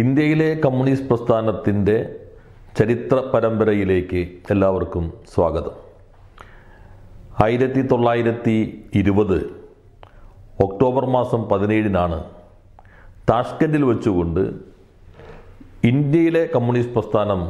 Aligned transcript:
ഇന്ത്യയിലെ 0.00 0.54
കമ്മ്യൂണിസ്റ്റ് 0.54 1.08
പ്രസ്ഥാനത്തിന്റെ 1.08 2.20
ചരിത്ര 2.78 3.16
പരമ്പരയിലേക്ക് 3.32 4.20
എല്ലാവർക്കും 4.50 5.12
സ്വാഗതം. 5.34 5.74
ആയിരത്തി 7.44 7.82
തൊള്ളായിരത്തി 7.86 8.84
ഇരുപത് 8.94 9.36
ഒക്ടോബർ 10.64 11.06
മാസം 11.06 11.42
പതിനേഴിനാണ് 11.44 12.24
താഷ്കൻഡിൽ 13.30 13.84
വെച്ചുകൊണ്ട് 13.84 14.40
ഇന്ത്യയിലെ 15.84 16.48
കമ്മ്യൂണിസ്റ്റ് 16.54 16.94
പ്രസ്ഥാനം 16.94 17.42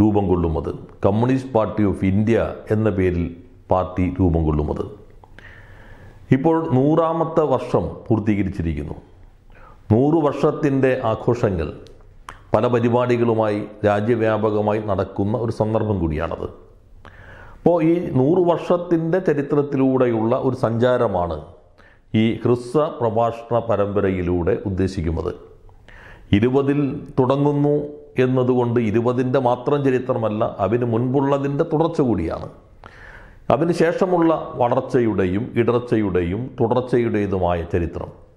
രൂപം 0.00 0.28
കൊള്ളുന്നത്. 0.28 0.72
കമ്മ്യൂണിസ്റ്റ് 1.06 1.52
പാർട്ടി 1.52 1.84
ഓഫ് 1.84 2.04
ഇന്ത്യ 2.04 2.54
എന്ന 2.70 2.90
പേരിൽ 2.90 3.36
പാർട്ടി 3.70 4.16
രൂപം 4.20 4.44
കൊള്ളുന്നത്. 4.44 4.84
ഇപ്പോൾ 6.32 6.74
നൂറാമത്തെ 6.74 7.40
വർഷം 7.40 7.86
പൂർത്തീകരിച്ചിരിക്കുന്നു. 8.08 8.94
നൂറ് 9.92 10.24
വർഷത്തിന്റെ 10.24 11.00
ആഘോഷങ്ങൾ 11.04 11.72
പല 12.54 12.66
പരിപാടികളുമായി 12.66 13.64
രാജ്യവ്യാപകമായി 13.86 14.80
നടക്കുന്ന 14.80 15.36
ഒരു 15.38 15.52
സന്ദർഭം 15.52 15.98
കൂടിയാണത്. 15.98 16.44
അപ്പോൾ 17.58 17.82
ഈ 17.82 18.10
നൂറ് 18.10 18.48
വർഷത്തിന്റെ 18.48 19.18
ചരിത്രത്തിലൂടെയുള്ള 19.18 20.36
ഒരു 20.36 20.56
സഞ്ചാരമാണ് 20.56 21.40
ഈ 22.14 22.34
ഹ്രസ്വ 22.34 22.86
പ്രഭാഷണ 22.86 23.58
പരമ്പരയിലൂടെ 23.58 24.58
ഉദ്ദേശിക്കുന്നത്. 24.66 25.34
ഇരുപതിൽ 26.32 27.06
തുടങ്ങുന്നു 27.18 27.74
എന്നതുകൊണ്ട് 28.18 28.80
ഇരുപതിന്റെ 28.80 29.38
മാത്രം 29.38 29.84
ചരിത്രമല്ല 29.84 30.56
അതിന് 30.60 30.84
മുൻപുള്ളതിന്റെ 30.84 31.64
തുടർച്ച 31.64 32.00
കൂടിയാണ്. 32.00 32.48
അതിന് 33.50 33.72
ശേഷമുള്ള 33.72 34.52
വളർച്ചയുടെയും 34.54 35.52
ഇടർച്ചയുടെയും 35.56 36.56
തുടർച്ചയുടേതുമായ 36.60 37.66
ചരിത്രം. 37.72 38.27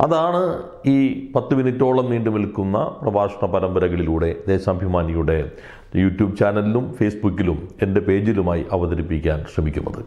അതാണ് 0.00 0.62
ഈ 0.86 1.30
പത്ത് 1.36 1.54
മിനിറ്റോളം 1.54 2.10
നീണ്ടു 2.10 2.30
നിൽക്കുന്ന 2.30 2.96
പ്രഭാഷണ 3.02 3.46
പരമ്പരകളിലൂടെ 3.46 4.36
ദേശാഭിമാനിയുടെ 4.48 5.52
യൂട്യൂബ് 5.96 6.36
ചാനലിലും 6.36 6.92
ഫേസ്ബുക്കിലും 6.92 7.68
എന്റെ 7.82 8.00
പേജിലുമായി 8.00 8.66
അവതരിപ്പിക്കാൻ 8.72 9.44
ശ്രമിക്കുന്നത്. 9.54 10.04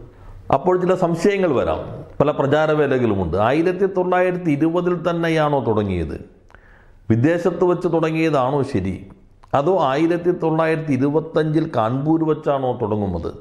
അപ്പോൾ 0.52 0.80
ചില 0.80 0.94
സംശയങ്ങൾ 0.94 1.52
വരാം. 1.52 1.78
പല 2.20 2.30
പ്രചാരവേലകളുമുണ്ട്. 2.30 3.36
ആയിരത്തി 3.36 3.86
തൊള്ളായിരത്തി 3.86 4.50
ഇരുപതിൽ 4.50 5.10
തന്നെയാണോ 5.10 5.64
തുടങ്ങിയത്? 5.64 6.24
വിദേശത്ത് 7.10 7.64
വെച്ച് 7.64 7.88
തുടങ്ങിയതാണോ 7.88 8.62
ശരി? 8.62 9.06
അതോ 9.54 9.80
ആയിരത്തി 9.80 10.30
തൊള്ളായിരത്തി 10.30 10.92
ഇരുപത്തഞ്ചിൽ 10.92 11.70
കാൺപൂർ 11.76 12.28
വെച്ചാണോ 12.28 12.78
തുടങ്ങുന്നത്? 12.82 13.32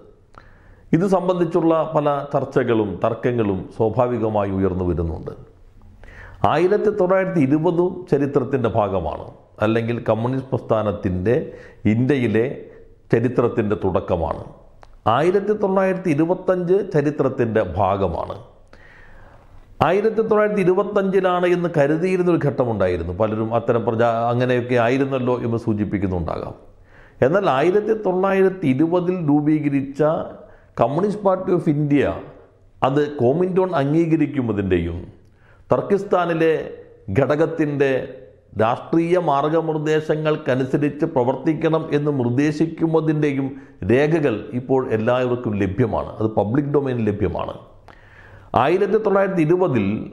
ഇത് 0.94 1.08
സംബന്ധിച്ചുള്ള 1.08 1.92
പല 1.96 2.26
ചർച്ചകളും 2.34 3.00
തർക്കങ്ങളും 3.06 3.70
സ്വാഭാവികമായി 3.78 4.52
ഉയർന്നു 4.52 4.84
വരുന്നുണ്ട്. 4.84 5.53
ആയിരത്തി 6.50 6.90
തൊള്ളായിരത്തി 6.90 7.40
ഇരുപതും 7.40 8.06
ചരിത്രത്തിന്റെ 8.12 8.70
ഭാഗമാണ്. 8.70 9.26
അല്ലെങ്കിൽ 9.62 10.04
കമ്മ്യൂണിസ്റ്റ് 10.10 10.50
പ്രസ്ഥാനത്തിന്റെ 10.50 11.54
ഇന്ത്യയിലെ 11.86 12.66
ചരിത്രത്തിന്റെ 13.14 13.76
തുടക്കമാണ്. 13.84 14.44
ആയിരത്തി 15.08 15.54
തൊള്ളായിരത്തി 15.54 16.10
ഇരുപത്തഞ്ച് 16.10 16.92
ചരിത്രത്തിന്റെ 16.94 17.64
ഭാഗമാണ്. 17.64 18.36
ആയിരത്തി 19.86 20.22
തൊള്ളായിരത്തി 20.22 20.62
ഇരുപത്തഞ്ചിലാണ് 20.62 21.46
എന്ന് 21.46 21.70
കരുതിയിരുന്ന 21.78 22.32
ഒരു 22.32 22.48
ഘട്ടമുണ്ടായിരുന്നു. 22.48 23.14
പലരും 23.14 23.56
അത്തരം 23.56 23.86
പ്രജാ 23.86 24.30
അങ്ങനെയൊക്കെ 24.30 24.76
ആയിരുന്നല്ലോ 24.76 25.38
എന്ന് 25.38 25.58
സൂചിപ്പിക്കുന്നുണ്ടാകാം. 25.58 26.54
എന്നാൽ 27.22 27.50
ആയിരത്തി 27.50 27.94
തൊള്ളായിരത്തി 28.06 28.68
ഇരുപതിൽ 28.68 29.28
രൂപീകരിച്ച 29.30 30.04
കമ്മ്യൂണിസ്റ്റ് 30.82 31.24
പാർട്ടി 31.24 31.52
ഓഫ് 31.52 31.70
ഇന്ത്യ 31.70 32.14
അത് 32.84 33.18
കോമിന്റോൺ 33.18 33.76
അംഗീകരിക്കുന്നതിന്റെയും 33.76 35.23
തർക്കിസ്ഥാനിലെ 35.72 36.70
ഘടകത്തിന്റെ 37.20 38.20
രാഷ്ട്രീയ 38.62 39.18
മാർഗനിർദ്ദേശങ്ങൾക്കനുസരിച്ച് 39.18 41.06
പ്രവർത്തിക്കണം 41.06 41.90
എന്ന് 41.94 42.20
നിർദ്ദേശിക്കുന്നതിന്റെയും 42.20 43.56
രേഖകൾ 43.92 44.50
ഇപ്പോൾ 44.54 44.92
എല്ലാവർക്കും 44.92 45.56
ലഭ്യമാണ്. 45.56 46.18
അത് 46.18 46.28
പബ്ലിക് 46.28 46.66
ഡൊമൈനിൽ 46.66 47.10
ലഭ്യമാണ്. 47.10 47.54
ആയിരത്തി 48.56 48.98
തൊള്ളായിരത്തി 48.98 49.42
ഇരുപതിൽ 49.42 50.12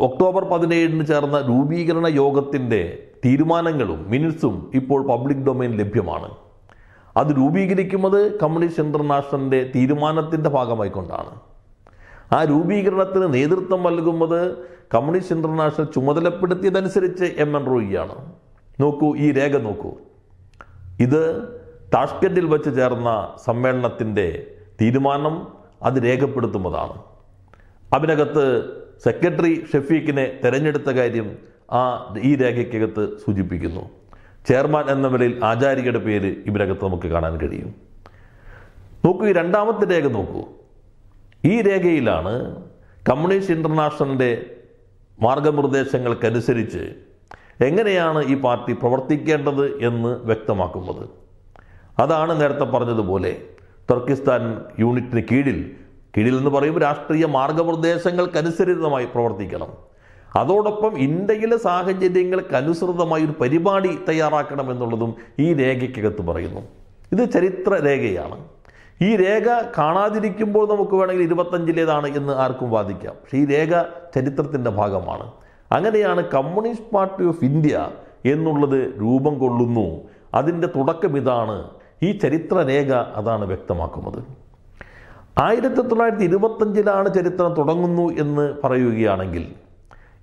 ഒക്ടോബർ 0.00 0.44
പതിനേഴിന് 0.44 1.06
ചേർന്ന 1.06 1.40
രൂപീകരണ 1.40 2.06
യോഗത്തിന്റെ 2.06 3.02
തീരുമാനങ്ങളും 3.24 4.10
മിനിറ്റ്സും 4.10 4.70
ഇപ്പോൾ 4.74 5.08
പബ്ലിക് 5.08 5.46
ഡൊമൈൻ 5.46 5.76
ലഭ്യമാണ്. 5.76 6.30
അത് 7.16 7.36
രൂപീകരിക്കുന്നത് 7.36 8.40
കമ്മ്യൂണിസ്റ്റ് 8.40 8.82
ഇന്റർനാഷണലിന്റെ 8.82 9.70
തീരുമാനത്തിന്റെ 9.74 10.50
ഭാഗമായിക്കൊണ്ടാണ്. 10.50 11.49
ആ 12.32 12.44
രൂപീകരണത്തിന് 12.44 13.34
നേതൃത്വം 13.34 13.82
നൽകുന്നത് 13.82 14.56
കമ്മ്യൂണിസ്റ്റ് 14.94 15.34
ഇന്റർനാഷണൽ 15.34 15.84
ചുമതലപ്പെടുത്തിയതനുസരിച്ച് 15.84 17.24
എം 17.24 17.56
എൻ 17.56 17.66
റോയിയാണ്. 17.66 18.32
നോക്കൂ 18.80 19.16
ഈ 19.16 19.32
രേഖ 19.32 19.56
നോക്കൂ. 19.56 19.92
ഇത് 21.00 21.48
താഷ്കൻഡിൽ 21.94 22.46
വെച്ച് 22.46 22.76
ചേർന്ന 22.76 23.28
സമ്മേളനത്തിന്റെ 23.44 24.46
തീരുമാനം 24.80 25.48
അത് 25.82 26.04
രേഖപ്പെടുത്തുന്നതാണ്. 26.04 27.02
അതിനകത്ത് 27.94 28.64
സെക്രട്ടറി 29.04 29.66
ഷെഫീഖിനെ 29.72 30.40
തെരഞ്ഞെടുത്ത 30.44 30.90
കാര്യം 30.90 31.36
ആ 31.72 32.14
ഈ 32.22 32.36
രേഖയ്ക്കകത്ത് 32.36 33.18
സൂചിപ്പിക്കുന്നു. 33.18 33.90
ചെയർമാൻ 34.48 34.84
എന്ന 34.90 35.08
നിലയിൽ 35.08 35.40
ആചാര്യയുടെ 35.44 35.98
പേര് 35.98 36.26
ഇതിനകത്ത് 36.26 36.84
നമുക്ക് 36.84 37.06
കാണാൻ 37.06 37.36
കഴിയും. 37.36 37.74
നോക്കൂ 39.04 39.26
ഈ 39.26 39.32
രണ്ടാമത്തെ 39.32 39.86
രേഖ 39.90 40.06
നോക്കൂ. 40.08 40.59
ഈ 41.44 41.62
രേഖയിലാണ് 41.62 42.62
കമ്മ്യൂണിസ്റ്റ് 43.08 43.54
ഇന്റർനാഷണലിന്റെ 43.54 44.46
മാർഗനിർദ്ദേശങ്ങൾക്കനുസരിച്ച് 45.22 46.94
എങ്ങനെയാണ് 47.60 48.24
ഈ 48.24 48.40
പാർട്ടി 48.40 48.72
പ്രവർത്തിക്കേണ്ടത് 48.72 49.84
എന്ന് 49.84 50.08
വ്യക്തമാക്കുന്നത്. 50.08 51.08
അതാണ് 51.98 52.40
നേരത്തെ 52.40 52.64
പറഞ്ഞതുപോലെ 52.64 53.36
തുർക്കിസ്ഥാൻ 53.90 54.64
യൂണിറ്റിന് 54.78 55.22
കീഴിൽ 55.32 55.70
കീഴിൽ 56.16 56.36
എന്ന് 56.36 56.50
പറയുമ്പോൾ 56.50 56.80
രാഷ്ട്രീയ 56.80 57.26
മാർഗനിർദ്ദേശങ്ങൾക്കനുസരിതമായി 57.26 59.04
പ്രവർത്തിക്കണം. 59.04 59.72
അതോടൊപ്പം 60.36 60.98
ഇന്ത്യയിലെ 60.98 61.56
സാഹചര്യങ്ങൾക്കനുസൃതമായി 61.56 63.24
ഒരു 63.24 63.32
പരിപാടി 63.40 63.98
തയ്യാറാക്കണം 64.08 64.70
എന്നുള്ളതും 64.70 65.14
ഈ 65.38 65.54
രേഖയ്ക്കകത്ത് 65.54 66.22
പറയുന്നു. 66.22 66.60
ഇത് 67.12 67.32
ചരിത്ര 67.32 67.74
രേഖയാണ്. 67.86 68.44
ഈ 69.02 69.16
രേഖ 69.16 69.62
കാണാതിരിക്കുമ്പോൾ 69.78 70.68
നമുക്ക് 70.68 70.94
വേണമെങ്കിൽ 70.94 71.22
ഇരുപത്തഞ്ചിലേതാണ് 71.24 72.06
എന്ന് 72.06 72.32
ആർക്കും 72.32 72.70
വാദിക്കാം. 72.70 73.14
പക്ഷേ 73.14 73.38
ഈ 73.38 73.46
രേഖ 73.46 73.82
ചരിത്രത്തിന്റെ 74.16 74.70
ഭാഗമാണ്. 74.70 75.32
അങ്ങനെയാണ് 75.72 76.24
കമ്മ്യൂണിസ്റ്റ് 76.24 76.90
പാർട്ടി 76.94 77.24
ഓഫ് 77.24 77.44
ഇന്ത്യ 77.44 77.88
എന്നുള്ളത് 78.26 79.00
രൂപം 79.00 79.38
കൊള്ളുന്നു. 79.38 80.00
അതിന്റെ 80.34 80.66
തുടക്കം 80.66 81.16
ഇതാണ്. 81.16 81.70
ഈ 82.02 82.18
ചരിത്ര 82.18 82.62
രേഖ 82.62 82.92
അതാണ് 82.92 83.44
വ്യക്തമാക്കുന്നത്. 83.44 84.22
ആയിരത്തി 85.38 85.82
തൊള്ളായിരത്തി 85.82 86.24
ഇരുപത്തഞ്ചിലാണ് 86.24 87.14
ചരിത്രം 87.14 87.54
തുടങ്ങുന്നു 87.54 88.12
എന്ന് 88.22 88.54
പറയുകയാണെങ്കിൽ 88.64 89.54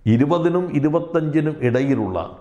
ഇരുപതിനും 0.05 0.71
ഇരുപത്തഞ്ചിനും 0.73 1.55
ഇടയിലുള്ള 1.61 2.39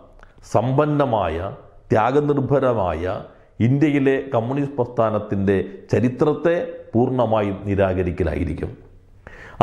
സമ്പന്നമായ 0.53 1.53
ത്യാഗനിർഭരമായ 1.93 3.21
ഇന്ത്യയിലെ 3.61 4.23
കമ്മ്യൂണിസ്റ്റ് 4.35 4.77
പ്രസ്ഥാനത്തിന്റെ 4.77 5.65
ചരിത്രത്തെ 5.93 6.73
പൂർണമായും 6.95 7.61
നിരാകരിക്കലായിരിക്കും. 7.65 8.77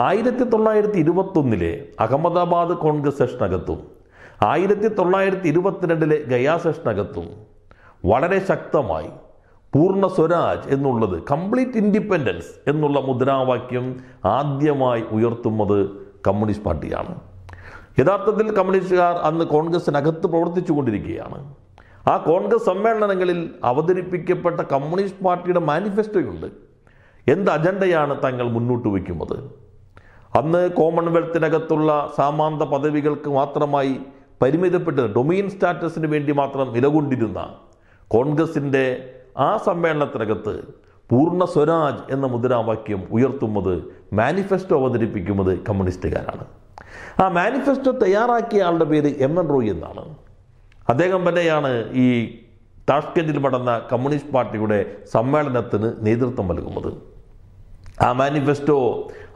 ആയിരത്തി 0.02 0.44
തൊള്ളായിരത്തി 0.44 1.00
ഇരുപത്തൊന്നിലെ 1.00 1.86
അഹമ്മദാബാദ് 2.00 2.70
കോൺഗ്രസ് 2.70 3.18
സെഷനകത്തും 3.18 3.80
ആയിരത്തി 4.46 4.88
തൊള്ളായിരത്തി 4.88 5.48
ഇരുപത്തിരണ്ടിലെ 5.48 6.18
ഗയാ 6.24 6.58
സെഷനകത്തും 6.58 7.28
വളരെ 8.06 8.46
ശക്തമായി 8.48 9.10
പൂർണ 9.74 10.08
സ്വരാജ് 10.08 10.70
എന്നുള്ളത് 10.70 11.24
കംപ്ലീറ്റ് 11.32 11.78
ഇൻഡിപെൻഡൻസ് 11.78 12.70
എന്നുള്ള 12.70 13.00
മുദ്രാവാക്യം 13.00 13.86
ആദ്യമായി 14.26 15.04
ഉയർത്തുന്നത് 15.12 15.90
കമ്മ്യൂണിസ്റ്റ് 16.28 16.66
പാർട്ടിയാണ്. 16.66 17.16
യഥാർത്ഥത്തിൽ 18.00 18.52
കമ്മ്യൂണിസ്റ്റുകാർ 18.52 19.16
അന്ന് 19.16 19.46
കോൺഗ്രസിനകത്ത് 19.46 20.28
പ്രവർത്തിച്ചു 20.28 20.74
കൊണ്ടിരിക്കുകയാണ് 20.74 21.40
ആ 22.08 22.18
കോൺഗ്രസ് 22.18 22.66
സമ്മേളനങ്ങളിൽ 22.66 23.50
അവതരിപ്പിക്കപ്പെട്ട 23.64 24.62
കമ്മ്യൂണിസ്റ്റ് 24.62 25.24
പാർട്ടിയുടെ 25.24 25.60
മാനിഫെസ്റ്റോയുണ്ട്. 25.60 26.46
എന്ത് 27.28 27.52
അജണ്ടയാണ് 27.52 28.24
തങ്ങൾ 28.24 28.52
മുന്നോട്ട് 28.52 28.88
വയ്ക്കുന്നത്? 28.88 29.38
അന്ന് 30.38 30.72
കോമൺവെൽത്തിനകത്തുള്ള 30.72 32.14
സാമാന്ത 32.18 32.64
പദവികൾക്ക് 32.64 33.30
മാത്രമായി 33.30 34.00
പരിമിതപ്പെട്ട് 34.42 35.02
ഡൊമീൻ 35.16 35.50
സ്റ്റാറ്റസിന് 35.50 36.08
വേണ്ടി 36.08 36.32
മാത്രം 36.32 36.74
നിലകൊണ്ടിരുന്ന 36.74 37.56
കോൺഗ്രസിന്റെ 38.08 39.10
ആ 39.38 39.58
സമ്മേളനത്തിനകത്ത് 39.58 40.64
പൂർണ 41.10 41.46
സ്വരാജ് 41.46 42.14
എന്ന 42.14 42.28
മുദ്രാവാക്യം 42.28 43.04
ഉയർത്തുന്നത് 43.12 43.84
മാനിഫെസ്റ്റോ 44.14 44.80
അവതരിപ്പിക്കുന്നത് 44.80 45.58
കമ്മ്യൂണിസ്റ്റുകാരാണ്. 45.58 46.46
ആ 47.22 47.28
മാനിഫെസ്റ്റോ 47.28 47.92
തയ്യാറാക്കിയ 47.92 48.64
ആളുടെ 48.64 48.84
പേര് 48.84 49.16
എം 49.18 49.40
എൻ 49.40 49.50
റോയ് 49.50 49.70
എന്നാണ്. 49.70 50.16
അദ്ദേഹം 50.92 51.22
തന്നെയാണ് 51.28 51.72
ഈ 52.04 52.08
താഷ്കെൻഡിൽ 52.90 53.38
നടന്ന 53.44 53.72
കമ്മ്യൂണിസ്റ്റ് 53.92 54.34
പാർട്ടിയുടെ 54.36 54.80
സമ്മേളനത്തിന് 55.12 55.90
നേതൃത്വം 56.08 56.48
നൽകുന്നത്. 56.52 56.90
ആ 58.08 58.10
മാനിഫെസ്റ്റോ 58.22 58.78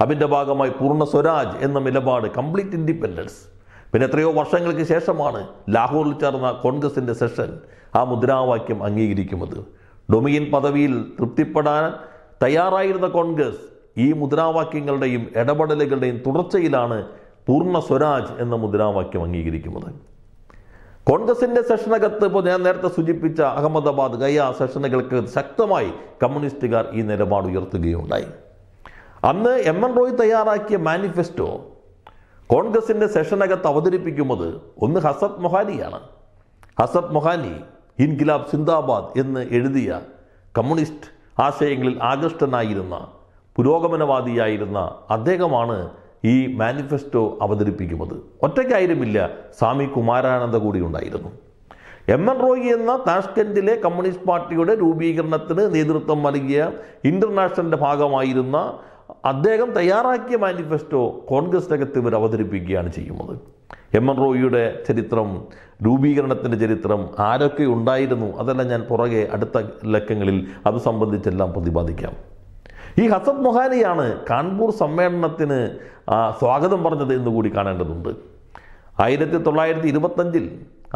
അതിന്റെ 0.04 0.28
ഭാഗമായി 0.34 0.72
പൂർണ 0.80 1.04
സ്വരാജ് 1.04 1.56
എന്ന 1.66 1.80
നിലപാട് 1.88 2.28
കംപ്ലീറ്റ് 2.38 2.76
ഇൻഡിപെൻഡൻസ്. 2.80 3.40
പിന്നെ 3.92 4.06
എത്രയോ 4.08 4.30
വർഷങ്ങൾക്ക് 4.40 4.86
ശേഷമാണ് 4.94 5.42
ലാഹോറിൽ 5.76 6.14
ചേർന്ന 6.24 6.50
കോൺഗ്രസിന്റെ 6.66 7.14
സെഷൻ 7.22 7.52
ആ 7.96 8.02
മുദ്രാവാക്യം 8.04 8.84
അംഗീകരിക്കുന്നത്. 8.88 9.58
ഡൊമിയൻ 10.14 10.46
പദവിയിൽ 10.54 10.94
തൃപ്തിപ്പെടാൻ 11.20 11.86
തയ്യാറായിരുന്ന 12.44 13.08
കോൺഗ്രസ് 13.18 13.64
ഈ 14.06 14.08
മുദ്രാവാക്യങ്ങളുടെയും 14.22 15.24
ഇടപെടലുകളുടെയും 15.42 16.18
തുടർച്ചയിലാണ് 16.26 16.98
പൂർണ 17.48 17.80
സ്വരാജ് 17.80 18.34
എന്ന 18.44 18.56
മുദ്രാവാക്യം 18.66 19.24
അംഗീകരിക്കുന്നത്. 19.28 19.90
കോൺഗ്രസിന്റെ 21.08 21.62
സെഷനകത്ത് 21.62 22.26
ഇപ്പോൾ 22.26 22.44
ഞാൻ 22.44 22.64
നേരത്തെ 22.64 22.88
സൂചിപ്പിച്ച 22.88 23.42
അഹമ്മദാബാദ് 23.42 24.18
ഗയ 24.22 24.52
സെഷനുകൾക്ക് 24.58 25.28
ശക്തമായി 25.28 25.90
കമ്മ്യൂണിസ്റ്റുകാർ 26.24 26.86
ഈ 26.94 27.02
നിലപാട് 27.02 27.48
ഉയർത്തുകയുണ്ടായി. 27.48 28.28
അന്ന് 29.24 29.54
എം 29.72 29.86
എൻ 29.86 29.94
റോയ് 29.98 30.18
തയ്യാറാക്കിയ 30.22 30.78
മാനിഫെസ്റ്റോ 30.78 31.48
കോൺഗ്രസിന്റെ 32.50 33.08
സെഷനകത്ത് 33.08 33.68
അവതരിപ്പിക്കുന്നത് 33.68 34.48
ഒന്ന് 34.82 35.00
ഹസത്ത് 35.00 35.40
മൊഹാനിയാണ് 35.40 36.00
ഹസത്ത് 36.82 37.14
മൊഹാനി 37.14 37.54
ഇൻകിലാബ് 38.00 38.50
സിന്ദാബാദ് 38.52 39.20
എന്ന് 39.20 39.42
എഴുതിയ 39.52 40.02
കമ്മ്യൂണിസ്റ്റ് 40.56 41.10
ആശയങ്ങളിൽ 41.42 41.96
ആകൃഷ്ടനായിരുന്ന 42.02 42.96
പുരോഗമനവാദിയായിരുന്ന 43.56 44.80
അദ്ദേഹമാണ് 45.10 45.78
ഈ 46.26 46.56
മാനിഫെസ്റ്റോ 46.56 47.38
അവതരിപ്പിക്കുന്നത്. 47.42 48.18
ഒറ്റയ്ക്കായിരുന്നില്ല 48.44 49.30
സ്വാമി 49.60 49.86
കുമാരാനന്ദ 49.86 50.56
കൂടി 50.56 50.82
ഉണ്ടായിരുന്നു. 50.82 51.32
എം 52.10 52.32
എൻ 52.32 52.40
റോയി 52.40 52.68
എന്ന 52.74 53.04
താഷ്കൻഡിലെ 53.08 53.76
കമ്മ്യൂണിസ്റ്റ് 53.76 54.26
പാർട്ടിയുടെ 54.26 54.76
രൂപീകരണത്തിന് 54.76 55.76
നേതൃത്വം 55.76 56.24
നൽകിയ 56.24 56.72
ഇന്റർനാഷണലിന്റെ 57.06 57.78
ഭാഗമായിരുന്ന 57.78 58.74
അദ്ദേഹം 59.26 59.72
തയ്യാറാക്കിയ 59.72 60.38
മാനിഫെസ്റ്റോ 60.38 61.26
കോൺഗ്രസിനകത്ത് 61.30 62.00
ഇവർ 62.00 62.16
അവതരിപ്പിക്കുകയാണ് 62.16 62.92
ചെയ്യുന്നത്. 62.92 63.40
എം 63.94 64.12
എൻ 64.12 64.18
റോയിയുടെ 64.18 64.84
ചരിത്രം 64.88 65.48
രൂപീകരണത്തിന്റെ 65.86 66.58
ചരിത്രം 66.58 67.10
ആരൊക്കെ 67.20 67.64
ഉണ്ടായിരുന്നു? 67.64 68.38
അതെല്ലാം 68.38 68.68
ഞാൻ 68.68 68.82
പുറകെ 68.82 69.30
അടുത്ത 69.34 69.64
ലക്കങ്ങളിൽ 69.86 70.48
അത് 70.66 70.78
സംബന്ധിച്ചെല്ലാം 70.78 71.54
പ്രതിപാദിക്കാം. 71.54 72.37
ഈ 73.02 73.08
ഹസത് 73.08 73.42
മൊഹാനിയാണ് 73.46 74.26
കാൺപൂർ 74.30 74.70
സമ്മേളനത്തിന് 74.72 75.58
സ്വാഗതം 76.40 76.84
പറഞ്ഞത് 76.84 77.12
എന്ന് 77.14 77.32
കൂടി 77.32 77.50
കാണേണ്ടതുണ്ട്. 77.58 78.10
ആയിരത്തി 79.04 79.38
തൊള്ളായിരത്തി 79.38 79.88
ഇരുപത്തഞ്ചിൽ 79.88 80.46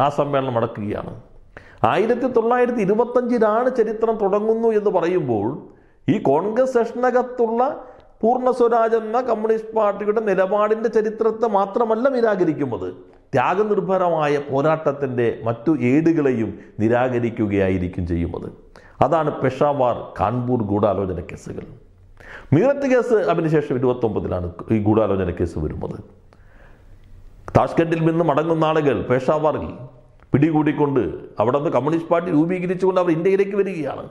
ആ 0.00 0.08
സമ്മേളനം 0.08 0.56
അടക്കുകയാണ് 0.58 1.12
ആയിരത്തി 1.88 2.26
തൊള്ളായിരത്തി 2.26 2.80
ഇരുപത്തഞ്ചിലാണ് 2.80 3.76
ചരിത്രം 3.76 4.16
തുടങ്ങുന്നു 4.22 4.68
എന്ന് 4.68 4.90
പറയുമ്പോൾ 4.90 5.46
ഈ 6.08 6.18
കോൺഗ്രസ് 6.30 6.74
സെഷനകത്തുള്ള 6.74 7.84
പൂർണ 8.22 8.50
സ്വരാജ് 8.50 8.96
എന്ന 8.96 9.20
കമ്മ്യൂണിസ്റ്റ് 9.20 9.74
പാർട്ടിയുടെ 9.74 10.20
നിലപാടിന്റെ 10.20 10.88
ചരിത്രത്തെ 10.88 11.48
മാത്രമല്ല 11.58 12.08
നിരാകരിക്കുന്നത്. 12.08 12.88
ത്യാഗനിർഭരമായ 13.34 14.42
പോരാട്ടത്തിന്റെ 14.50 15.28
മറ്റു 15.44 15.78
ഏടുകളെയും 15.92 16.58
നിരാകരിക്കുകയായിരിക്കും 16.80 18.06
ചെയ്യുന്നത്. 18.06 18.50
അതാണ് 19.00 19.40
പെഷാവാർ 19.42 19.96
കാൺപൂർ 20.20 20.62
ഗൂഢാലോചന 20.62 21.20
കേസുകൾ. 21.32 21.66
മീററ്റ് 22.54 22.88
കേസ് 22.92 23.14
അതിനുശേഷം 23.14 23.74
ഇരുപത്തി 23.76 24.06
ഒമ്പതിലാണ് 24.06 24.52
ഈ 24.70 24.82
ഗൂഢാലോചന 24.82 25.30
കേസ് 25.30 25.58
വരുന്നത്. 25.58 25.96
താഷ്കണ്ടിൽ 27.56 28.00
നിന്ന് 28.06 28.24
മടങ്ങുന്ന 28.24 28.64
ആളുകൾ 28.64 29.02
പേഷാവാറിൽ 29.02 29.66
പിടികൂടിക്കൊണ്ട് 30.32 31.00
അവിടെ 31.40 31.58
നിന്ന് 31.58 31.70
കമ്മ്യൂണിസ്റ്റ് 31.70 32.10
പാർട്ടി 32.10 32.30
രൂപീകരിച്ചുകൊണ്ട് 32.30 33.00
അവർ 33.00 33.10
ഇന്ത്യയിലേക്ക് 33.10 33.56
വരികയാണ്. 33.56 34.04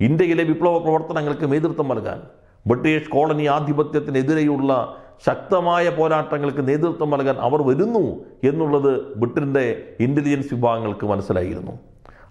ഇന്ത്യയിലെ 0.00 0.44
വിപ്ലവ 0.44 0.78
പ്രവർത്തനങ്ങൾക്ക് 0.78 1.52
നേതൃത്വം 1.52 1.88
നൽകാൻ 1.88 2.20
ബ്രിട്ടീഷ് 2.66 3.10
കോളനി 3.10 3.46
ആധിപത്യത്തിനെതിരെയുള്ള 3.46 4.98
ശക്തമായ 5.26 5.88
പോരാട്ടങ്ങൾക്ക് 5.88 6.68
നേതൃത്വം 6.68 7.10
നൽകാൻ 7.10 7.36
അവർ 7.46 7.62
വരുന്നു 7.62 8.04
എന്നുള്ളത് 8.50 8.92
ബ്രിട്ടന്റെ 9.20 9.64
ഇന്റലിജൻസ് 10.00 10.54
വിഭാഗങ്ങൾക്ക് 10.54 11.06
മനസ്സിലായിരുന്നു. 11.06 11.74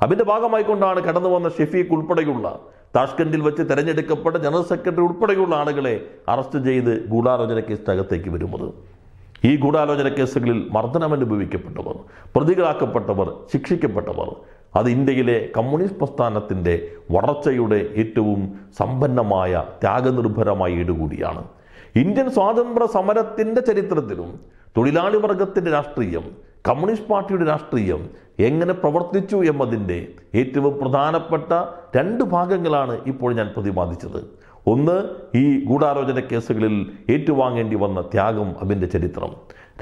അതിന്റെ 0.02 0.24
ഭാഗമായിക്കൊണ്ടാണ് 0.24 1.00
കടന്നു 1.00 1.30
വന്ന 1.30 1.50
ഷെഫീഖ് 1.50 1.94
ഉൾപ്പെടെയുള്ള 1.94 2.60
താഷ്കൻഡിൽ 2.96 3.42
വെച്ച് 3.48 3.64
തെരഞ്ഞെടുക്കപ്പെട്ട 3.70 4.38
ജനറൽ 4.46 4.64
സെക്രട്ടറി 4.72 5.04
ഉൾപ്പെടെയുള്ള 5.08 5.54
ആളുകളെ 5.62 5.94
അറസ്റ്റ് 6.34 6.60
ചെയ്ത് 6.68 6.94
ഗൂഢാലോചന 7.12 7.60
കേസിനകത്തേക്ക് 7.68 8.30
വരുന്നത്. 8.36 8.68
ഈ 9.50 9.52
ഗൂഢാലോചന 9.64 10.10
കേസുകളിൽ 10.18 10.58
മർദ്ദനം 10.76 11.14
അനുഭവിക്കപ്പെട്ടവർ 11.18 11.96
പ്രതികളാക്കപ്പെട്ടവർ 12.36 13.30
ശിക്ഷിക്കപ്പെട്ടവർ 13.52 14.30
അത് 14.80 14.88
ഇന്ത്യയിലെ 14.96 15.38
കമ്മ്യൂണിസ്റ്റ് 15.56 16.00
പ്രസ്ഥാനത്തിന്റെ 16.02 16.76
വളർച്ചയുടെ 17.16 17.80
ഏറ്റവും 18.02 18.42
സമ്പന്നമായ 18.80 19.64
ത്യാഗനിർഭരമായ 19.82 20.82
ഈടുകൂടിയാണ്. 20.82 21.42
ഇന്ത്യൻ 22.04 22.28
സ്വാതന്ത്ര്യ 22.38 22.88
സമരത്തിന്റെ 22.98 23.62
ചരിത്രത്തിലും 23.70 24.30
തൊഴിലാളി 24.78 25.18
വർഗത്തിന്റെ 25.26 25.72
രാഷ്ട്രീയം 25.78 26.26
കമ്മ്യൂണിസ്റ്റ് 26.68 27.10
പാർട്ടിയുടെ 27.10 27.46
രാഷ്ട്രീയം 27.46 28.02
എങ്ങനെ 28.48 28.74
പ്രവർത്തിച്ചു 28.74 29.38
എന്നതിന്റെ 29.52 29.98
ഏറ്റവും 30.36 30.74
പ്രധാനപ്പെട്ട 30.82 31.52
രണ്ട് 31.96 32.24
ഭാഗങ്ങളാണ് 32.34 32.96
ഇപ്പോൾ 33.12 33.32
ഞാൻ 33.40 33.48
പ്രതിപാദിച്ചത്. 33.56 34.22
ഒന്ന് 34.74 34.96
ഈ 35.36 35.66
ഗൂഢാലോചന 35.70 36.20
കേസുകളിൽ 36.20 36.76
ഏറ്റുവാങ്ങേണ്ടി 37.10 37.76
വന്ന 37.76 38.00
ത്യാഗം 38.02 38.50
അതിന്റെ 38.64 38.88
ചരിത്രം. 38.88 39.32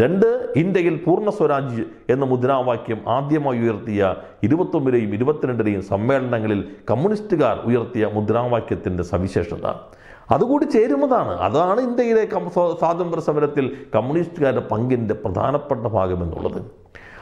രണ്ട് 0.01 0.27
ഇന്ത്യയിൽ 0.61 0.95
പൂർണ 1.05 1.29
സ്വരാജ് 1.29 1.83
എന്ന 2.13 2.25
മുദ്രാവാക്യം 2.25 2.99
ആദ്യമായി 3.15 3.59
ഉയർത്തിയ 3.59 4.15
ഇരുപത്തൊമ്പതിലെയും 4.47 5.13
ഇരുപത്തിരണ്ടിലെയും 5.17 5.81
സമ്മേളനങ്ങളിൽ 5.91 6.61
കമ്മ്യൂണിസ്റ്റുകാർ 6.91 7.57
ഉയർത്തിയ 7.69 8.05
മുദ്രാവാക്യത്തിന്റെ 8.17 9.03
സവിശേഷത. 9.03 9.65
അതുകൂടി 10.31 10.65
ചേരുന്നതാണ്. 10.65 11.33
അതാണ് 11.47 11.81
ഇന്ത്യയിലെ 11.81 12.23
സ്വാതന്ത്ര്യ 12.79 13.21
സമരത്തിൽ 13.21 13.65
കമ്മ്യൂണിസ്റ്റുകാരുടെ 13.95 14.67
പങ്കിന്റെ 14.67 15.13
പ്രധാനപ്പെട്ട 15.13 15.81
ഭാഗമെന്നുള്ളത് 15.81 16.59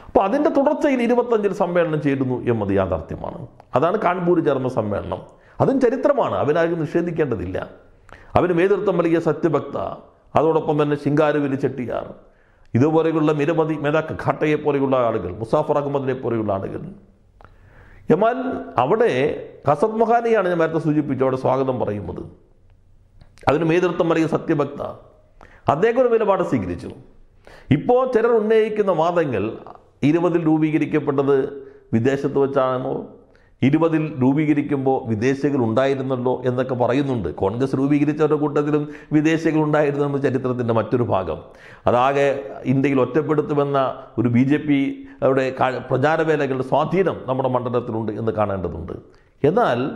അപ്പോൾ 0.06 0.20
അതിന്റെ 0.20 0.50
തുടർച്ചയിൽ 0.50 1.02
ഇരുപത്തഞ്ചിൽ 1.02 1.52
സമ്മേളനം 1.52 2.00
ചേരുന്നു 2.02 2.36
എന്നത് 2.50 2.72
യാഥാർത്ഥ്യമാണ്. 2.76 3.46
അതാണ് 3.74 3.96
കാൺപൂർ 3.98 4.44
ചേർന്ന 4.44 4.68
സമ്മേളനം. 4.68 5.20
അതും 5.60 5.80
ചരിത്രമാണ്. 5.80 6.34
അവനാരും 6.34 6.80
നിഷേധിക്കേണ്ടതില്ല. 6.80 7.70
അവന് 8.36 8.58
നേതൃത്വം 8.58 8.96
നൽകിയ 8.96 9.20
സത്യഭക്ത 9.20 9.76
അതോടൊപ്പം 10.36 10.82
തന്നെ 10.82 10.96
ശിങ്കാരവേലി 10.96 11.54
ചെട്ടിയാർ 11.54 12.14
ഇതുപോലെയുള്ള 12.74 13.32
നിരവധി 13.32 13.74
മേധാക്ക 13.74 14.12
ഘട്ടയെ 14.28 14.54
പോലെയുള്ള 14.54 14.96
ആളുകൾ 14.96 15.30
മുസാഫർ 15.36 15.78
അഹമ്മദിനെ 15.78 16.14
പോലെയുള്ള 16.14 16.52
ആളുകൾ. 16.52 16.82
എന്നാൽ 18.10 18.36
അവിടെ 18.78 19.10
കസത് 19.70 19.96
മഹാനിയാണ് 19.96 20.48
ഞാൻ 20.48 20.58
നേരത്തെ 20.58 20.78
സൂചിപ്പിച്ചു 20.78 21.24
അവിടെ 21.24 21.36
സ്വാഗതം 21.36 21.80
പറയുന്നത്. 21.80 22.47
അതിന് 23.48 23.70
നേതൃത്വം 23.70 24.08
നൽകിയ 24.08 24.26
സത്യഭക്ത 24.26 24.82
അദ്ദേഹം 25.68 26.00
ഒരു 26.02 26.08
നിലപാട് 26.08 26.42
സ്വീകരിച്ചു. 26.42 26.90
ഇപ്പോൾ 27.70 28.12
ചിലർ 28.12 28.30
ഉന്നയിക്കുന്ന 28.30 28.92
വാദങ്ങൾ 28.92 29.52
ഇരുപതിൽ 30.02 30.46
രൂപീകരിക്കപ്പെട്ടത് 30.46 31.36
വിദേശത്ത് 31.92 32.38
വെച്ചാണോ? 32.38 33.06
ഇരുപതിൽ 33.62 34.22
രൂപീകരിക്കുമ്പോൾ 34.22 35.08
വിദേശികൾ 35.08 35.56
ഉണ്ടായിരുന്നല്ലോ 35.56 36.42
എന്നൊക്കെ 36.46 36.74
പറയുന്നുണ്ട്. 36.74 37.34
കോൺഗ്രസ് 37.34 37.74
രൂപീകരിച്ചവരുടെ 37.74 38.36
കൂട്ടത്തിലും 38.36 38.88
വിദേശികൾ 39.12 39.58
ഉണ്ടായിരുന്നെന്ന് 39.58 40.22
ചരിത്രത്തിന്റെ 40.22 40.74
മറ്റൊരു 40.74 41.02
ഭാഗം. 41.02 41.38
അതാകെ 41.86 42.26
ഇന്ത്യയിൽ 42.64 43.00
ഒറ്റപ്പെടുത്തുമെന്ന 43.00 43.94
ഒരു 44.18 44.28
ബി 44.28 44.42
ജെ 44.42 44.56
പി 44.56 45.08
അവിടെ 45.22 45.54
പ്രചാരവേലകളുടെ 45.90 46.62
സ്വാധീനം 46.62 47.16
നമ്മുടെ 47.26 47.48
മണ്ഡലത്തിലുണ്ട് 47.48 48.12
എന്ന് 48.12 48.32
കാണേണ്ടതുണ്ട്. 48.32 48.92
എന്നാൽ 49.44 49.90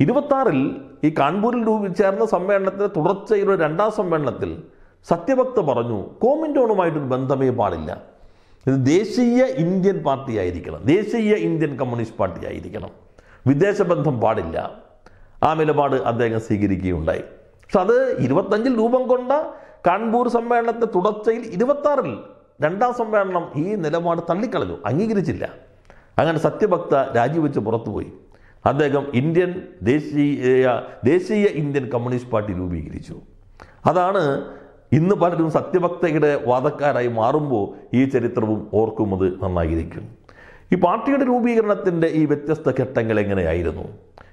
ഇരുപത്താറിൽ 0.00 0.80
ഈ 1.04 1.14
കാൺപൂരിൽ 1.18 1.92
ചേർന്ന 1.92 2.24
സമ്മേളനത്തിന് 2.24 2.88
തുടർച്ചയുടെ 2.96 3.56
രണ്ടാം 3.64 3.90
സമ്മേളനത്തിൽ 3.90 4.62
സത്യഭക്ത 5.08 5.60
പറഞ്ഞു 5.60 6.02
കോമിന്റോണുമായിട്ടൊരു 6.02 7.04
ബന്ധമേ 7.04 7.50
പാടില്ല. 7.50 8.02
ഇത് 8.66 8.86
ദേശീയ 8.86 9.44
ഇന്ത്യൻ 9.44 10.02
പാർട്ടി 10.02 10.38
ആയിരിക്കണം 10.38 10.82
ദേശീയ 10.84 11.34
ഇന്ത്യൻ 11.34 11.76
കമ്മ്യൂണിസ്റ്റ് 11.76 12.18
പാർട്ടി 12.18 12.46
ആയിരിക്കണം 12.46 12.90
വിദേശ 13.46 13.82
ബന്ധം 13.82 14.20
പാടില്ല. 14.20 14.82
ആ 15.42 15.54
നിലപാട് 15.54 15.96
അദ്ദേഹം 15.96 16.40
സ്വീകരിക്കുകയുണ്ടായി. 16.40 17.20
പക്ഷെ 17.64 17.80
അത് 17.80 18.18
ഇരുപത്തഞ്ചിൽ 18.18 18.76
രൂപം 18.78 19.08
കൊണ്ട 19.08 19.32
കാൺപൂർ 19.86 20.28
സമ്മേളനത്തെ 20.28 20.86
തുടർച്ചയിൽ 20.94 21.42
ഇരുപത്താറിൽ 21.42 22.18
രണ്ടാം 22.62 22.94
സമ്മേളനം 22.94 23.44
ഈ 23.56 23.74
നിലപാട് 23.74 24.20
തള്ളിക്കളഞ്ഞു 24.30 24.76
അംഗീകരിച്ചില്ല. 24.86 25.48
അങ്ങനെ 26.18 26.38
സത്യഭക്ത 26.38 27.12
രാജിവെച്ച് 27.16 27.60
പുറത്തുപോയി. 27.60 28.12
അദ്ദേഹം 28.66 29.06
ഇന്ത്യൻ 29.14 29.62
ദേശീയ 29.82 30.66
ദേശീയ 31.04 31.44
ഇന്ത്യൻ 31.44 31.84
കമ്മ്യൂണിസ്റ്റ് 31.84 32.30
പാർട്ടി 32.30 32.52
രൂപീകരിച്ചു. 32.52 33.20
അതാണ് 33.86 34.44
ഇന്ന് 34.92 35.14
പലരും 35.14 35.50
സത്യഭക്തയുടെ 35.50 36.44
വാദക്കാരായി 36.46 37.08
മാറുമ്പോൾ 37.08 37.96
ഈ 37.96 38.04
ചരിത്രവും 38.04 38.70
ഓർക്കുന്നത് 38.74 39.42
നന്നായിരിക്കും. 39.42 40.08
ഈ 40.72 40.76
പാർട്ടിയുടെ 40.76 41.26
രൂപീകരണത്തിന്റെ 41.26 42.06
ഈ 42.06 42.26
വ്യത്യസ്ത 42.26 42.72
ഘട്ടങ്ങൾ 42.80 43.20
എങ്ങനെയായിരുന്നു? 43.20 43.82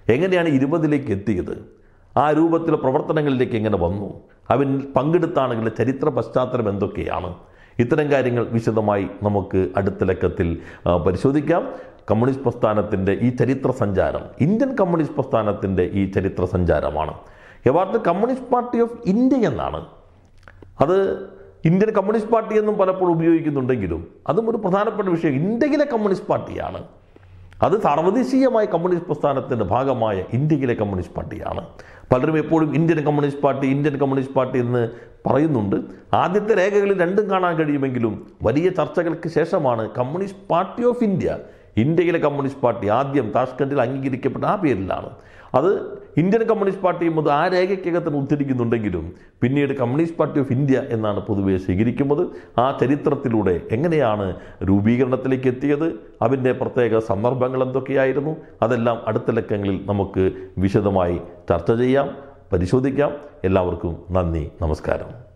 എങ്ങനെയാണ് 0.09 0.49
ഇരുപതിലേക്ക് 0.49 1.11
എത്തിയത്? 1.11 1.81
ആ 2.17 2.31
രൂപത്തിലെ 2.31 2.77
പ്രവർത്തനങ്ങളിലേക്ക് 2.77 3.53
എങ്ങനെ 3.53 3.77
വന്നു? 3.77 4.13
അവൻ 4.49 4.93
പങ്കെടുത്താണെങ്കിൽ 4.95 5.69
ചരിത്ര 5.69 6.09
പശ്ചാത്തലം 6.09 6.69
എന്തൊക്കെയാണ്? 6.69 7.35
ഇത്തരം 7.79 8.11
കാര്യങ്ങൾ 8.11 8.43
വിശദമായി 8.45 9.07
നമുക്ക് 9.23 9.69
അടുത്ത 9.77 10.03
ലക്കത്തിൽ 10.03 10.57
പരിശോധിക്കാം. 11.07 11.63
കമ്മ്യൂണിസ്റ്റ് 12.11 12.43
പ്രസ്ഥാനത്തിന്റെ 12.43 13.13
ഈ 13.21 13.29
ചരിത്ര 13.29 13.71
സഞ്ചാരം 13.71 14.23
ഇന്ത്യൻ 14.41 14.75
കമ്മ്യൂണിസ്റ്റ് 14.75 15.15
പ്രസ്ഥാനത്തിന്റെ 15.15 15.83
ഈ 15.93 16.11
ചരിത്ര 16.11 16.45
സഞ്ചാരമാണ് 16.45 17.13
യഥാർത്ഥ 17.67 17.97
കമ്മ്യൂണിസ്റ്റ് 17.97 18.49
പാർട്ടി 18.49 18.79
ഓഫ് 18.81 18.97
ഇന്ത്യ 19.05 19.47
എന്നാണ്. 19.47 19.85
അത് 20.81 20.97
ഇന്ത്യൻ 21.65 21.89
കമ്മ്യൂണിസ്റ്റ് 21.91 22.31
പാർട്ടി 22.31 22.57
എന്നും 22.57 22.77
പലപ്പോഴും 22.77 23.11
ഉപയോഗിക്കുന്നുണ്ടെങ്കിലും 23.11 24.07
അതും 24.27 24.49
ഒരു 24.49 24.57
പ്രധാനപ്പെട്ട 24.57 25.09
വിഷയം. 25.09 25.33
ഇന്ത്യയിലെ 25.33 25.85
കമ്മ്യൂണിസ്റ്റ് 25.85 26.27
പാർട്ടിയാണ്. 26.27 26.83
അത് 27.61 27.81
സാർവദേശീയമായ 27.81 28.65
കമ്മ്യൂണിസ്റ്റ് 28.65 29.07
പ്രസ്ഥാനത്തിന്റെ 29.07 29.65
ഭാഗമായ 29.65 30.23
ഇന്ത്യയിലെ 30.33 30.73
കമ്മ്യൂണിസ്റ്റ് 30.73 31.15
പാർട്ടിയാണ്. 31.15 31.67
പലരും 32.11 32.37
എപ്പോഴും 32.37 32.75
Indian 32.75 32.99
communist 33.05 33.43
party 33.43 33.67
Indian 33.67 33.93
communist 33.93 34.35
party 34.35 34.59
എന്ന് 34.59 34.89
പറയുന്നുണ്ട്. 35.27 35.75
ആദ്യത്തെ 36.13 36.53
രേഖകളിൽ 36.53 37.01
രണ്ടും 37.01 37.29
കാണാൻ 37.29 37.55
കഴിയുമെങ്കിലും 37.55 38.13
വലിയ 38.43 38.69
ചർച്ചകൾക്ക് 38.69 39.29
ശേഷമാണ് 39.29 39.89
കമ്മ്യൂണിസ്റ്റ് 39.99 40.47
പാർട്ടി 40.49 40.83
ഓഫ് 40.83 41.03
ഇന്ത്യ 41.03 41.37
ഇന്ത്യയിലെ 41.77 42.19
കമ്മ്യൂണിസ്റ്റ് 42.19 42.61
പാർട്ടി 42.61 42.87
ആദ്യം 42.87 43.31
താഷ്കണ്ടിൽ 43.35 43.81
അംഗീകരിക്കപ്പെട്ട 43.81 44.45
ആ 44.45 44.55
പേരിലാണ്. 44.55 45.09
അത് 45.55 46.01
ഇന്ത്യൻ 46.17 46.41
കമ്മ്യൂണിസ്റ്റ് 46.41 46.83
പാർട്ടിയും 46.83 47.15
മുതൽ 47.15 47.31
ആ 47.31 47.47
രേഖയ്ക്കകത്ത് 47.47 48.07
ഉദ്ധരിക്കുന്നുണ്ടെങ്കിലും 48.07 49.13
പിന്നീട് 49.41 49.73
കമ്മ്യൂണിസ്റ്റ് 49.73 50.17
പാർട്ടി 50.17 50.39
ഓഫ് 50.39 50.51
ഇന്ത്യ 50.51 50.83
എന്നാണ് 50.89 51.19
പൊതുവെ 51.19 51.57
സ്വീകരിക്കുന്നത്. 51.57 52.27
ആ 52.59 52.77
ചരിത്രത്തിലൂടെ 52.81 53.61
എങ്ങനെയാണ് 53.71 54.35
രൂപീകരണത്തിലേക്ക് 54.63 55.47
എത്തിയത്? 55.47 55.99
അതിന്റെ 56.21 56.51
പ്രത്യേക 56.51 56.99
സന്ദർഭങ്ങൾ 56.99 57.63
എന്തൊക്കെയായിരുന്നു? 57.63 58.35
അതെല്ലാം 58.61 59.01
അടുത്ത 59.07 59.31
ലക്കങ്ങളിൽ 59.31 59.81
നമുക്ക് 59.85 60.31
വിശദമായി 60.57 61.21
ചർച്ച 61.49 61.71
ചെയ്യാം 61.71 62.17
പരിശോധിക്കാം. 62.53 63.11
എല്ലാവർക്കും 63.43 63.97
നന്ദി 64.11 64.51
നമസ്കാരം. 64.61 65.30